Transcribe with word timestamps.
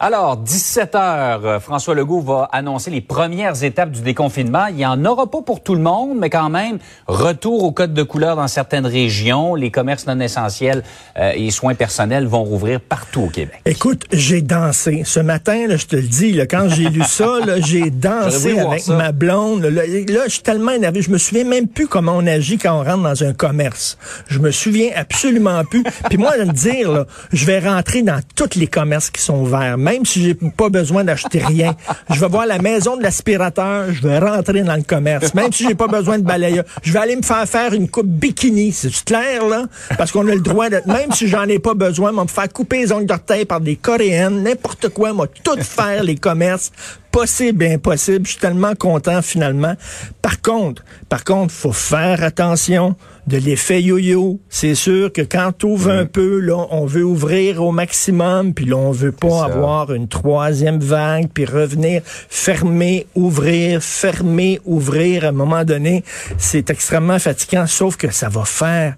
Alors, 0.00 0.36
17 0.36 0.94
heures, 0.94 1.44
euh, 1.44 1.58
François 1.58 1.92
Legault 1.92 2.20
va 2.20 2.48
annoncer 2.52 2.88
les 2.88 3.00
premières 3.00 3.64
étapes 3.64 3.90
du 3.90 4.00
déconfinement. 4.00 4.66
Il 4.66 4.76
n'y 4.76 4.86
en 4.86 5.04
aura 5.04 5.28
pas 5.28 5.42
pour 5.42 5.60
tout 5.60 5.74
le 5.74 5.80
monde, 5.80 6.16
mais 6.20 6.30
quand 6.30 6.50
même, 6.50 6.78
retour 7.08 7.64
au 7.64 7.72
code 7.72 7.94
de 7.94 8.04
couleur 8.04 8.36
dans 8.36 8.46
certaines 8.46 8.86
régions. 8.86 9.56
Les 9.56 9.72
commerces 9.72 10.06
non 10.06 10.20
essentiels 10.20 10.84
euh, 11.18 11.32
et 11.34 11.50
soins 11.50 11.74
personnels 11.74 12.28
vont 12.28 12.44
rouvrir 12.44 12.80
partout 12.80 13.22
au 13.22 13.28
Québec. 13.28 13.60
Écoute, 13.64 14.04
j'ai 14.12 14.40
dansé. 14.40 15.02
Ce 15.04 15.18
matin, 15.18 15.66
là, 15.66 15.76
je 15.76 15.86
te 15.86 15.96
le 15.96 16.02
dis, 16.02 16.32
là, 16.32 16.46
quand 16.46 16.68
j'ai 16.68 16.90
lu 16.90 17.02
ça, 17.02 17.40
j'ai 17.56 17.90
dansé 17.90 18.56
avec 18.56 18.86
ma 18.86 19.10
blonde. 19.10 19.64
Là, 19.64 19.82
là, 19.84 20.22
je 20.26 20.30
suis 20.30 20.42
tellement 20.42 20.70
énervé. 20.70 21.02
Je 21.02 21.10
me 21.10 21.18
souviens 21.18 21.42
même 21.42 21.66
plus 21.66 21.88
comment 21.88 22.12
on 22.14 22.26
agit 22.28 22.56
quand 22.56 22.78
on 22.78 22.84
rentre 22.84 23.02
dans 23.02 23.24
un 23.24 23.32
commerce. 23.32 23.98
Je 24.28 24.38
me 24.38 24.52
souviens 24.52 24.90
absolument 24.94 25.64
plus. 25.64 25.82
Puis 26.08 26.18
moi, 26.18 26.38
de 26.38 26.44
me 26.44 26.52
dire, 26.52 26.92
là, 26.92 27.06
je 27.32 27.44
vais 27.46 27.58
rentrer 27.58 28.02
dans 28.02 28.20
tous 28.36 28.54
les 28.54 28.68
commerces 28.68 29.10
qui 29.10 29.22
sont 29.22 29.40
ouverts 29.40 29.76
même 29.88 30.04
si 30.04 30.22
j'ai 30.22 30.34
pas 30.34 30.68
besoin 30.68 31.04
d'acheter 31.04 31.38
rien. 31.38 31.74
Je 32.10 32.20
vais 32.20 32.28
voir 32.28 32.46
la 32.46 32.58
maison 32.58 32.96
de 32.96 33.02
l'aspirateur, 33.02 33.92
je 33.92 34.06
vais 34.06 34.18
rentrer 34.18 34.62
dans 34.62 34.76
le 34.76 34.82
commerce. 34.82 35.34
Même 35.34 35.52
si 35.52 35.66
j'ai 35.66 35.74
pas 35.74 35.86
besoin 35.86 36.18
de 36.18 36.24
balayeur, 36.24 36.64
je 36.82 36.92
vais 36.92 36.98
aller 36.98 37.16
me 37.16 37.22
faire 37.22 37.48
faire 37.48 37.72
une 37.72 37.88
coupe 37.88 38.06
bikini. 38.06 38.72
C'est 38.72 38.92
clair, 39.04 39.46
là? 39.46 39.64
Parce 39.96 40.12
qu'on 40.12 40.26
a 40.28 40.34
le 40.34 40.40
droit 40.40 40.68
d'être, 40.68 40.86
même 40.86 41.12
si 41.12 41.28
j'en 41.28 41.44
ai 41.44 41.58
pas 41.58 41.74
besoin, 41.74 42.12
me 42.12 42.26
faire 42.26 42.52
couper 42.52 42.80
les 42.80 42.92
ongles 42.92 43.06
d'orteil 43.06 43.44
par 43.44 43.60
des 43.60 43.76
Coréennes, 43.76 44.42
n'importe 44.42 44.88
quoi, 44.90 45.12
moi, 45.12 45.26
tout 45.26 45.60
faire 45.60 46.02
les 46.02 46.16
commerces 46.16 46.70
possible 47.10 47.64
et 47.64 47.74
impossible. 47.74 48.26
Je 48.26 48.32
suis 48.32 48.40
tellement 48.40 48.74
content 48.74 49.22
finalement. 49.22 49.74
Par 50.22 50.40
contre, 50.42 50.84
par 51.08 51.24
contre, 51.24 51.52
faut 51.52 51.72
faire 51.72 52.22
attention 52.22 52.96
de 53.28 53.36
l'effet 53.36 53.82
yo-yo. 53.82 54.40
C'est 54.48 54.74
sûr 54.74 55.12
que 55.12 55.20
quand 55.22 55.64
on 55.64 55.68
ouvre 55.68 55.90
un 55.90 56.06
peu, 56.06 56.40
là, 56.40 56.66
on 56.70 56.86
veut 56.86 57.04
ouvrir 57.04 57.62
au 57.62 57.72
maximum, 57.72 58.54
puis 58.54 58.64
là, 58.64 58.76
on 58.76 58.90
veut 58.90 59.12
pas 59.12 59.44
avoir 59.44 59.92
une 59.92 60.08
troisième 60.08 60.80
vague, 60.80 61.28
puis 61.32 61.44
revenir 61.44 62.02
fermer, 62.04 63.06
ouvrir, 63.14 63.82
fermer, 63.82 64.60
ouvrir. 64.64 65.24
À 65.24 65.28
un 65.28 65.32
moment 65.32 65.64
donné, 65.64 66.04
c'est 66.38 66.70
extrêmement 66.70 67.18
fatigant, 67.18 67.66
sauf 67.66 67.96
que 67.96 68.10
ça 68.10 68.28
va 68.30 68.44
faire 68.44 68.94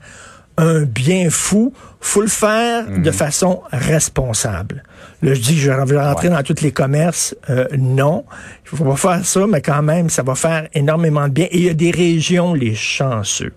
un 0.56 0.82
bien 0.82 1.28
fou. 1.30 1.72
Faut 2.00 2.22
le 2.22 2.28
faire 2.28 2.86
de 2.86 3.10
mhm. 3.10 3.12
façon 3.12 3.62
responsable. 3.72 4.84
Là, 5.22 5.34
je 5.34 5.40
dis 5.40 5.54
que 5.54 5.60
je 5.60 5.70
vais 5.70 6.00
rentrer 6.00 6.28
dans 6.28 6.42
tous 6.42 6.62
les 6.62 6.72
commerces. 6.72 7.34
Euh, 7.50 7.66
non, 7.76 8.24
il 8.64 8.78
faut 8.78 8.84
pas 8.84 8.96
faire 8.96 9.24
ça, 9.24 9.46
mais 9.46 9.60
quand 9.60 9.82
même, 9.82 10.08
ça 10.08 10.22
va 10.22 10.34
faire 10.34 10.68
énormément 10.72 11.28
de 11.28 11.32
bien. 11.32 11.46
Et 11.50 11.58
il 11.58 11.64
y 11.64 11.68
a 11.68 11.74
des 11.74 11.90
régions, 11.90 12.54
les 12.54 12.74
chanceux. 12.74 13.52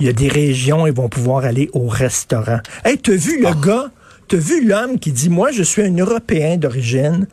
Il 0.00 0.06
y 0.06 0.08
a 0.08 0.14
des 0.14 0.28
régions, 0.28 0.86
ils 0.86 0.94
vont 0.94 1.10
pouvoir 1.10 1.44
aller 1.44 1.68
au 1.74 1.86
restaurant. 1.86 2.60
Hey, 2.84 2.96
t'as 2.96 3.12
vu 3.12 3.40
le 3.40 3.48
ah. 3.48 3.54
gars, 3.62 3.90
t'as 4.28 4.38
vu 4.38 4.66
l'homme 4.66 4.98
qui 4.98 5.12
dit, 5.12 5.28
moi, 5.28 5.50
je 5.52 5.62
suis 5.62 5.82
un 5.82 5.94
Européen 5.94 6.56
d'origine. 6.56 7.26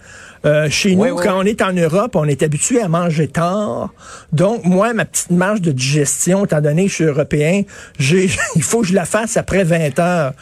Euh, 0.45 0.69
chez 0.69 0.95
nous, 0.95 1.15
quand 1.15 1.39
on 1.39 1.43
est 1.43 1.61
en 1.61 1.71
Europe, 1.71 2.15
on 2.15 2.25
est 2.25 2.43
habitué 2.43 2.81
à 2.81 2.89
manger 2.89 3.29
tard. 3.29 3.93
Donc, 4.33 4.65
moi, 4.65 4.93
ma 4.93 5.05
petite 5.05 5.31
marge 5.31 5.61
de 5.61 5.71
digestion, 5.71 6.45
étant 6.45 6.61
donné 6.61 6.83
que 6.83 6.89
je 6.89 6.95
suis 6.95 7.03
européen, 7.05 7.63
j'ai, 7.99 8.29
il 8.55 8.63
faut 8.63 8.81
que 8.81 8.87
je 8.87 8.93
la 8.93 9.05
fasse 9.05 9.37
après 9.37 9.63
20 9.63 9.97
heures. 9.99 10.33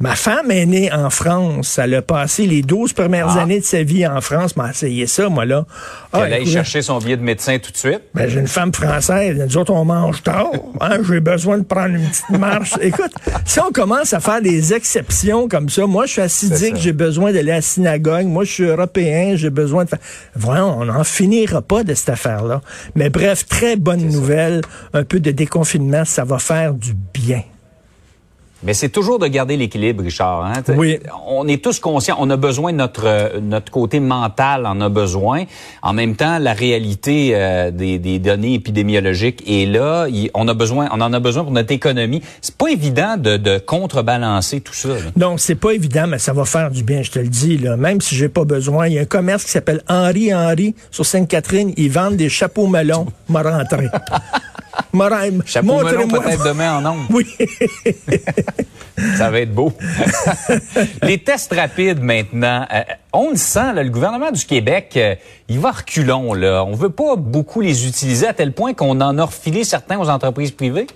Ma 0.00 0.16
femme 0.16 0.50
est 0.50 0.66
née 0.66 0.92
en 0.92 1.08
France. 1.08 1.78
Elle 1.78 1.94
a 1.94 2.02
passé 2.02 2.46
les 2.46 2.62
12 2.62 2.92
premières 2.94 3.36
ah. 3.36 3.42
années 3.42 3.60
de 3.60 3.64
sa 3.64 3.82
vie 3.82 4.06
en 4.06 4.20
France. 4.20 4.56
M'a 4.56 4.70
essayé 4.70 5.06
ça, 5.06 5.28
moi, 5.28 5.44
là. 5.44 5.66
Ah, 6.12 6.22
elle 6.26 6.32
allait 6.34 6.46
chercher 6.46 6.82
son 6.82 6.98
billet 6.98 7.16
de 7.16 7.22
médecin 7.22 7.58
tout 7.58 7.70
de 7.70 7.76
suite? 7.76 8.00
Ben, 8.12 8.28
j'ai 8.28 8.40
une 8.40 8.48
femme 8.48 8.72
française. 8.72 9.38
Nous 9.38 9.56
autres, 9.56 9.72
on 9.72 9.84
mange 9.84 10.22
tard. 10.22 10.50
Hein? 10.80 10.98
J'ai 11.08 11.20
besoin 11.20 11.58
de 11.58 11.64
prendre 11.64 11.94
une 11.94 12.06
petite 12.06 12.30
marche. 12.30 12.72
Écoute, 12.80 13.12
si 13.44 13.60
on 13.60 13.70
commence 13.70 14.12
à 14.12 14.20
faire 14.20 14.42
des 14.42 14.74
exceptions 14.74 15.48
comme 15.48 15.68
ça, 15.68 15.86
moi, 15.86 16.06
je 16.06 16.12
suis 16.12 16.22
assidique, 16.22 16.76
j'ai 16.76 16.92
besoin 16.92 17.32
d'aller 17.32 17.52
à 17.52 17.56
la 17.56 17.62
synagogue. 17.62 18.26
Moi, 18.26 18.44
je 18.44 18.52
suis 18.52 18.64
européen, 18.64 19.36
j'ai 19.36 19.50
besoin 19.50 19.84
de 19.84 19.90
faire... 19.90 20.00
Voilà, 20.34 20.66
on 20.66 20.84
n'en 20.86 21.04
finira 21.04 21.62
pas 21.62 21.84
de 21.84 21.94
cette 21.94 22.08
affaire-là. 22.08 22.62
Mais 22.94 23.10
bref, 23.10 23.46
très 23.46 23.76
bonne 23.76 24.06
nouvelle. 24.06 24.62
Un 24.92 25.04
peu 25.04 25.20
de 25.20 25.30
déconfinement, 25.30 26.04
ça 26.04 26.24
va 26.24 26.38
faire 26.38 26.74
du 26.74 26.94
bien. 26.94 27.42
Mais 28.64 28.74
c'est 28.74 28.88
toujours 28.88 29.18
de 29.18 29.26
garder 29.26 29.56
l'équilibre, 29.56 30.02
Richard. 30.02 30.44
Hein? 30.44 30.62
Oui. 30.76 30.98
On 31.26 31.46
est 31.46 31.62
tous 31.62 31.80
conscients, 31.80 32.16
on 32.18 32.30
a 32.30 32.36
besoin 32.36 32.72
de 32.72 32.78
notre 32.78 33.06
euh, 33.06 33.40
notre 33.40 33.70
côté 33.70 34.00
mental, 34.00 34.66
en 34.66 34.80
a 34.80 34.88
besoin. 34.88 35.44
En 35.82 35.92
même 35.92 36.16
temps, 36.16 36.38
la 36.38 36.52
réalité 36.52 37.32
euh, 37.34 37.70
des, 37.70 37.98
des, 37.98 38.18
données 38.18 38.54
épidémiologiques 38.54 39.42
est 39.46 39.66
là. 39.66 40.06
on 40.34 40.48
a 40.48 40.54
besoin, 40.54 40.88
on 40.92 41.00
en 41.00 41.12
a 41.12 41.20
besoin 41.20 41.44
pour 41.44 41.52
notre 41.52 41.72
économie. 41.72 42.22
C'est 42.40 42.56
pas 42.56 42.68
évident 42.68 43.16
de, 43.16 43.36
de 43.36 43.58
contrebalancer 43.58 44.60
tout 44.60 44.74
ça. 44.74 44.88
Là. 44.88 44.94
Non, 45.16 45.36
c'est 45.36 45.54
pas 45.54 45.72
évident, 45.72 46.06
mais 46.06 46.18
ça 46.18 46.32
va 46.32 46.44
faire 46.44 46.70
du 46.70 46.82
bien, 46.82 47.02
je 47.02 47.10
te 47.10 47.18
le 47.18 47.28
dis. 47.28 47.58
Là. 47.58 47.76
Même 47.76 48.00
si 48.00 48.14
j'ai 48.14 48.28
pas 48.28 48.44
besoin, 48.44 48.88
il 48.88 48.94
y 48.94 48.98
a 48.98 49.02
un 49.02 49.06
commerce 49.06 49.44
qui 49.44 49.50
s'appelle 49.50 49.82
Henri 49.88 50.34
Henri 50.34 50.74
sur 50.90 51.04
Sainte-Catherine. 51.04 51.72
Ils 51.76 51.90
vendent 51.90 52.16
des 52.16 52.28
chapeaux 52.28 52.66
melons. 52.66 53.06
M'a 53.28 53.42
rentré. 53.42 53.88
Chapeau 55.46 55.82
melon 55.82 56.08
peut-être 56.08 56.44
demain 56.44 56.78
en 56.78 56.86
ondes. 56.86 57.06
Oui. 57.10 57.26
Ça 59.16 59.30
va 59.30 59.40
être 59.40 59.54
beau. 59.54 59.72
Les 61.02 61.18
tests 61.18 61.52
rapides 61.52 62.00
maintenant. 62.00 62.66
Euh, 62.72 62.82
on 63.14 63.30
le 63.30 63.36
sent, 63.36 63.72
le 63.74 63.88
gouvernement 63.88 64.32
du 64.32 64.44
Québec, 64.44 64.94
euh, 64.96 65.14
il 65.48 65.60
va 65.60 65.70
reculons. 65.70 66.34
Là. 66.34 66.64
On 66.64 66.74
veut 66.74 66.90
pas 66.90 67.16
beaucoup 67.16 67.60
les 67.60 67.86
utiliser 67.86 68.26
à 68.26 68.34
tel 68.34 68.52
point 68.52 68.74
qu'on 68.74 69.00
en 69.00 69.18
a 69.18 69.24
refilé 69.24 69.64
certains 69.64 69.98
aux 69.98 70.08
entreprises 70.08 70.50
privées. 70.50 70.86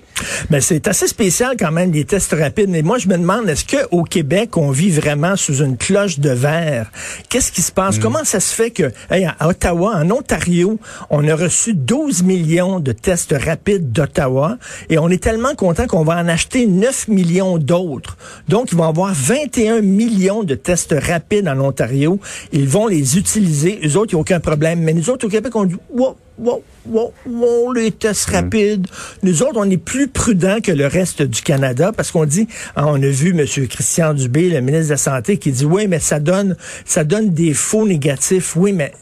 Mais 0.51 0.61
c'est 0.61 0.89
assez 0.89 1.07
spécial 1.07 1.55
quand 1.57 1.71
même 1.71 1.93
les 1.93 2.05
tests 2.05 2.35
rapides. 2.37 2.71
Mais 2.71 2.83
moi, 2.83 2.99
je 2.99 3.07
me 3.09 3.17
demande, 3.17 3.49
est-ce 3.49 3.65
que 3.65 3.77
au 3.93 4.03
Québec, 4.03 4.57
on 4.57 4.71
vit 4.71 4.91
vraiment 4.91 5.37
sous 5.37 5.63
une 5.63 5.77
cloche 5.77 6.19
de 6.19 6.31
verre? 6.31 6.91
Qu'est-ce 7.29 7.53
qui 7.53 7.63
se 7.63 7.71
passe? 7.71 7.99
Hmm. 7.99 8.03
Comment 8.03 8.25
ça 8.25 8.41
se 8.41 8.53
fait 8.53 8.71
que 8.71 8.91
à 9.11 9.49
Ottawa, 9.49 9.95
en 9.95 10.11
Ontario, 10.11 10.81
on 11.11 11.27
a 11.29 11.37
reçu 11.37 11.75
12 11.75 12.25
millions 12.25 12.81
de 12.81 12.91
tests 12.91 13.35
rapides 13.39 13.93
d'Ottawa 13.93 14.59
et 14.91 14.99
on 14.99 15.09
est 15.09 15.23
tellement 15.23 15.55
content 15.55 15.87
qu'on 15.87 16.03
va 16.03 16.17
en 16.17 16.27
acheter 16.27 16.67
9 16.67 17.09
millions 17.09 17.59
d'autres. 17.59 18.17
Donc, 18.49 18.73
ils 18.73 18.79
vont 18.79 18.89
avoir 18.89 19.13
21 19.15 19.83
millions 19.83 20.43
de 20.43 20.57
tests 20.57 20.97
rapides 20.99 21.47
en 21.47 21.61
Ontario 21.61 22.08
ils 22.53 22.69
vont 22.69 22.87
les 22.87 23.19
utiliser. 23.19 23.81
Eux 23.85 23.97
autres, 23.97 24.13
il 24.13 24.17
n'y 24.17 24.21
a 24.21 24.23
aucun 24.23 24.41
problème. 24.41 24.81
Mais 24.81 24.93
nous 24.93 25.11
autres, 25.11 25.27
au 25.27 25.31
Québec, 25.31 25.55
on 25.55 25.65
dit, 25.65 25.77
wow, 25.91 26.17
wow, 26.39 26.63
wow, 26.87 27.13
wow, 27.27 27.73
les 27.73 27.91
tests 27.91 28.31
mm. 28.31 28.35
rapides. 28.35 28.87
Nous 29.23 29.43
autres, 29.43 29.57
on 29.57 29.71
est 29.71 29.77
plus 29.77 30.09
prudents 30.09 30.61
que 30.63 30.73
le 30.73 30.87
reste 30.87 31.23
du 31.23 31.43
Canada 31.43 31.93
parce 31.93 32.11
qu'on 32.11 32.25
dit, 32.25 32.49
ah, 32.77 32.87
on 32.87 33.03
a 33.03 33.09
vu 33.09 33.31
M. 33.31 33.47
Christian 33.69 34.15
Dubé, 34.15 34.51
le 34.51 34.61
ministre 34.61 34.87
de 34.87 34.93
la 34.93 34.97
Santé, 34.97 35.37
qui 35.39 35.53
dit, 35.53 35.65
oui, 35.65 35.87
mais 35.89 35.99
ça 35.99 36.21
donne, 36.21 36.57
ça 36.85 37.05
donne 37.05 37.31
des 37.31 37.55
faux 37.55 37.87
négatifs. 37.87 38.57
Oui, 38.57 38.73
mais 38.73 38.93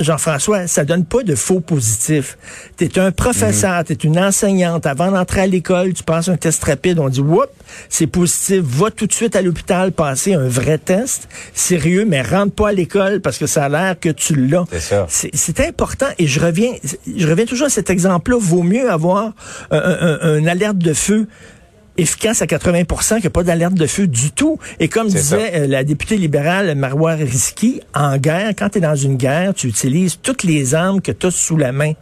Jean-François, 0.00 0.66
ça 0.66 0.84
donne 0.84 1.04
pas 1.04 1.22
de 1.22 1.34
faux 1.34 1.60
positifs. 1.60 2.36
Tu 2.76 2.84
es 2.84 2.98
un 2.98 3.12
professeur, 3.12 3.80
mm. 3.80 3.84
tu 3.84 3.92
es 3.92 3.96
une 3.96 4.18
enseignante. 4.18 4.86
Avant 4.86 5.10
d'entrer 5.10 5.42
à 5.42 5.46
l'école, 5.46 5.94
tu 5.94 6.02
passes 6.02 6.28
un 6.28 6.36
test 6.36 6.62
rapide. 6.64 6.98
On 6.98 7.08
dit, 7.08 7.20
whoop, 7.20 7.50
c'est 7.88 8.06
positif. 8.06 8.60
Va 8.62 8.90
tout 8.90 9.06
de 9.06 9.12
suite 9.12 9.36
à 9.36 9.42
l'hôpital 9.42 9.92
passer 9.92 10.34
un 10.34 10.48
vrai 10.48 10.78
test. 10.78 11.28
Sérieux, 11.54 12.04
mais 12.06 12.22
rentre 12.22 12.54
pas 12.54 12.68
à 12.68 12.72
l'école 12.72 13.20
parce 13.20 13.38
que 13.38 13.46
ça 13.46 13.64
a 13.64 13.68
l'air 13.68 13.98
que 13.98 14.08
tu 14.08 14.34
l'as. 14.34 14.64
C'est 15.08 15.60
important. 15.60 16.06
Et 16.18 16.26
je 16.26 16.40
reviens, 16.40 16.72
je 16.84 17.28
reviens 17.28 17.46
toujours 17.46 17.66
à 17.66 17.70
cet 17.70 17.90
exemple-là. 17.90 18.36
Vaut 18.38 18.62
mieux 18.62 18.90
avoir 18.90 19.32
un, 19.70 20.46
alerte 20.46 20.78
de 20.78 20.92
feu 20.92 21.26
efficace 21.98 22.40
à 22.42 22.46
80 22.46 22.84
qu'il 22.84 23.16
n'y 23.18 23.26
a 23.26 23.30
pas 23.30 23.42
d'alerte 23.42 23.74
de 23.74 23.86
feu 23.86 24.06
du 24.06 24.30
tout. 24.30 24.58
Et 24.80 24.88
comme 24.88 25.08
disait 25.08 25.52
euh, 25.54 25.66
la 25.66 25.84
députée 25.84 26.16
libérale 26.16 26.74
Marois 26.74 27.12
Risky, 27.12 27.80
en 27.94 28.16
guerre, 28.16 28.52
quand 28.58 28.70
tu 28.70 28.78
es 28.78 28.80
dans 28.80 28.96
une 28.96 29.16
guerre, 29.16 29.52
tu 29.54 29.68
utilises 29.68 30.18
toutes 30.22 30.42
les 30.42 30.74
armes 30.74 31.00
que 31.00 31.12
tu 31.12 31.26
as 31.26 31.30
sous 31.30 31.56
la 31.56 31.72
main. 31.72 31.92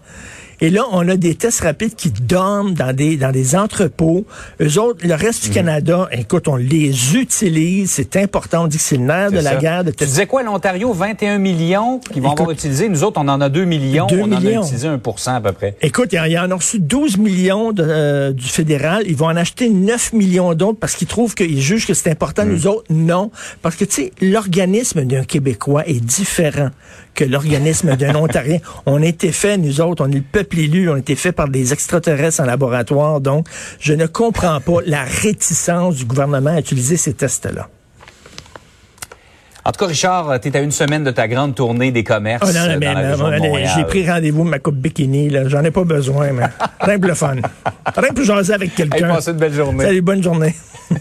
Et 0.62 0.68
là, 0.68 0.84
on 0.92 1.08
a 1.08 1.16
des 1.16 1.34
tests 1.34 1.60
rapides 1.60 1.94
qui 1.94 2.10
dorment 2.10 2.74
dans 2.74 2.94
des, 2.94 3.16
dans 3.16 3.32
des 3.32 3.56
entrepôts. 3.56 4.26
Eux 4.60 4.78
autres, 4.78 5.06
le 5.06 5.14
reste 5.14 5.44
du 5.44 5.48
mhm. 5.48 5.54
Canada, 5.54 6.08
écoute, 6.12 6.48
on 6.48 6.56
les 6.56 7.16
utilise. 7.16 7.90
C'est 7.90 8.16
important. 8.16 8.64
On 8.64 8.66
dit 8.66 8.76
que 8.76 8.82
c'est 8.82 8.96
le 8.98 9.04
nerf 9.04 9.32
de 9.32 9.38
la 9.38 9.56
guerre. 9.56 9.84
De 9.84 9.90
tu 9.90 10.04
disais 10.04 10.26
quoi, 10.26 10.42
l'Ontario, 10.42 10.92
21 10.92 11.38
millions 11.38 11.98
qui 11.98 12.20
vont 12.20 12.32
avoir 12.32 12.50
utilisé. 12.50 12.88
Nous 12.88 13.04
autres, 13.04 13.20
on 13.20 13.28
en 13.28 13.40
a 13.40 13.48
2 13.48 13.64
millions. 13.64 14.06
on 14.10 14.32
en 14.32 14.32
a 14.32 14.40
utilisé 14.40 14.88
1 14.88 15.00
à 15.26 15.40
peu 15.40 15.52
près. 15.52 15.76
Écoute, 15.80 16.12
il 16.12 16.32
y 16.32 16.38
en 16.38 16.50
a 16.50 16.54
reçu 16.54 16.78
12 16.78 17.16
millions 17.16 17.72
euh, 17.78 18.32
du 18.32 18.46
fédéral. 18.46 19.04
Ils 19.06 19.16
vont 19.16 19.26
en 19.26 19.36
acheter 19.36 19.70
9 19.70 20.12
millions 20.12 20.52
d'autres 20.54 20.78
parce 20.78 20.94
qu'ils 20.94 21.08
trouvent 21.08 21.34
qu'ils 21.34 21.60
jugent 21.60 21.86
que 21.86 21.94
c'est 21.94 22.10
important. 22.10 22.44
Mhm. 22.44 22.52
Nous 22.52 22.66
autres, 22.66 22.84
non. 22.90 23.30
Parce 23.62 23.76
que, 23.76 23.84
tu 23.84 23.94
sais, 23.94 24.12
l'organisme 24.20 25.04
d'un 25.04 25.24
Québécois 25.24 25.86
est 25.86 26.04
différent 26.04 26.70
que 27.14 27.24
l'organisme 27.24 27.96
d'un 27.96 28.14
Ontarien. 28.20 28.58
On 28.86 29.02
été 29.02 29.32
fait, 29.32 29.56
nous 29.56 29.80
autres, 29.80 30.04
on 30.06 30.10
est 30.10 30.16
le 30.16 30.20
peuple 30.20 30.49
élu, 30.58 30.90
on 30.90 30.94
a 30.94 30.98
été 30.98 31.14
fait 31.14 31.32
par 31.32 31.48
des 31.48 31.72
extraterrestres 31.72 32.40
en 32.40 32.44
laboratoire. 32.44 33.20
Donc, 33.20 33.46
je 33.78 33.92
ne 33.94 34.06
comprends 34.06 34.60
pas 34.60 34.78
la 34.86 35.04
réticence 35.04 35.96
du 35.96 36.04
gouvernement 36.04 36.50
à 36.50 36.60
utiliser 36.60 36.96
ces 36.96 37.14
tests-là. 37.14 37.68
En 39.64 39.72
tout 39.72 39.80
cas, 39.80 39.86
Richard, 39.86 40.40
tu 40.40 40.48
es 40.48 40.56
à 40.56 40.60
une 40.60 40.70
semaine 40.70 41.04
de 41.04 41.10
ta 41.10 41.28
grande 41.28 41.54
tournée 41.54 41.92
des 41.92 42.02
commerces. 42.02 42.42
Oh 42.48 42.52
non, 42.52 42.78
mais, 42.78 43.66
j'ai 43.74 43.84
pris 43.84 44.08
rendez-vous 44.08 44.44
ma 44.44 44.58
coupe 44.58 44.76
bikini. 44.76 45.30
J'en 45.46 45.62
ai 45.62 45.70
pas 45.70 45.84
besoin, 45.84 46.32
mais 46.32 46.44
rien 46.80 46.98
que 46.98 47.06
le 47.06 47.14
fun. 47.14 47.36
Rien 47.94 48.08
que 48.08 48.24
jaser 48.24 48.54
avec 48.54 48.74
quelqu'un. 48.74 49.14
Hey, 49.14 49.28
une 49.28 49.32
belle 49.34 49.52
journée. 49.52 49.84
Salut, 49.84 50.02
bonne 50.02 50.22
journée. 50.22 50.54